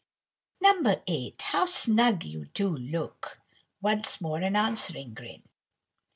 [0.61, 0.99] "No.
[1.05, 3.37] 8, how snug you do look!"
[3.83, 5.43] Once more an answering grin.